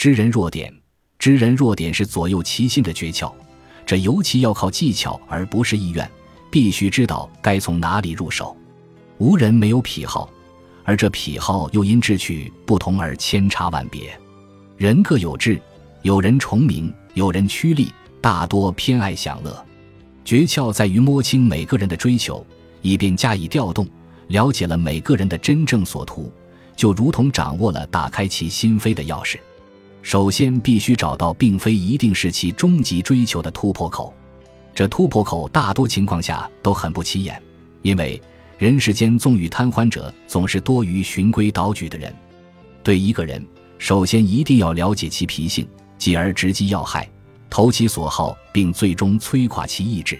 [0.00, 0.72] 知人弱点，
[1.18, 3.30] 知人弱点是左右其心的诀窍，
[3.84, 6.10] 这尤其要靠技巧而不是意愿，
[6.50, 8.56] 必须知道该从哪里入手。
[9.18, 10.30] 无人没有癖好，
[10.84, 14.18] 而这癖好又因志趣不同而千差万别。
[14.78, 15.60] 人各有志，
[16.00, 17.92] 有人崇名，有人趋利，
[18.22, 19.66] 大多偏爱享乐。
[20.24, 22.42] 诀窍在于摸清每个人的追求，
[22.80, 23.86] 以便加以调动。
[24.28, 26.32] 了解了每个人的真正所图，
[26.74, 29.36] 就如同掌握了打开其心扉的钥匙。
[30.02, 34.12] 首先，必须找到并非一定是其终极追求的突破口。
[34.74, 37.40] 这突破口大多情况下都很不起眼，
[37.82, 38.20] 因为
[38.56, 42.14] 人世间纵欲贪欢者总是多于循规蹈矩的人。
[42.82, 43.44] 对一个人，
[43.78, 45.68] 首先一定要了解其脾性，
[45.98, 47.08] 继而直击要害，
[47.50, 50.18] 投其所好，并最终摧垮其意志。